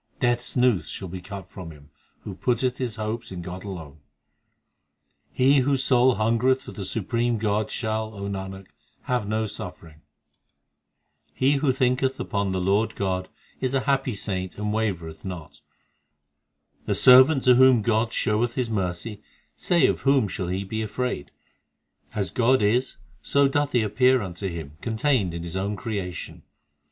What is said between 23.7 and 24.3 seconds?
He appear